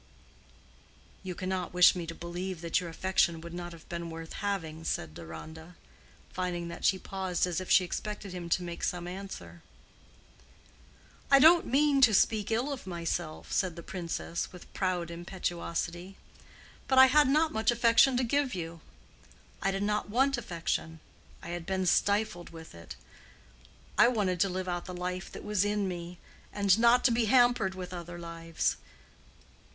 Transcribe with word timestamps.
"You 1.21 1.35
cannot 1.35 1.75
wish 1.75 1.95
me 1.95 2.07
to 2.07 2.15
believe 2.15 2.61
that 2.61 2.79
your 2.79 2.89
affection 2.89 3.39
would 3.39 3.53
not 3.53 3.71
have 3.71 3.87
been 3.87 4.09
worth 4.09 4.33
having," 4.33 4.83
said 4.83 5.13
Deronda, 5.13 5.75
finding 6.33 6.69
that 6.69 6.83
she 6.83 6.97
paused 6.97 7.45
as 7.45 7.61
if 7.61 7.69
she 7.69 7.85
expected 7.85 8.33
him 8.33 8.49
to 8.49 8.63
make 8.63 8.83
some 8.83 9.07
answer. 9.07 9.61
"I 11.29 11.37
don't 11.37 11.67
mean 11.67 12.01
to 12.01 12.15
speak 12.15 12.49
ill 12.49 12.73
of 12.73 12.87
myself," 12.87 13.51
said 13.51 13.75
the 13.75 13.83
princess, 13.83 14.51
with 14.51 14.73
proud 14.73 15.11
impetuosity, 15.11 16.17
"But 16.87 16.97
I 16.97 17.05
had 17.05 17.27
not 17.27 17.53
much 17.53 17.69
affection 17.69 18.17
to 18.17 18.23
give 18.23 18.55
you. 18.55 18.81
I 19.61 19.69
did 19.69 19.83
not 19.83 20.09
want 20.09 20.35
affection. 20.35 20.99
I 21.43 21.49
had 21.49 21.67
been 21.67 21.85
stifled 21.85 22.49
with 22.49 22.73
it. 22.73 22.95
I 23.99 24.07
wanted 24.07 24.39
to 24.39 24.49
live 24.49 24.67
out 24.67 24.85
the 24.85 24.95
life 24.95 25.31
that 25.31 25.43
was 25.43 25.63
in 25.63 25.87
me, 25.87 26.17
and 26.51 26.79
not 26.79 27.03
to 27.03 27.11
be 27.11 27.25
hampered 27.25 27.75
with 27.75 27.93
other 27.93 28.17
lives. 28.17 28.77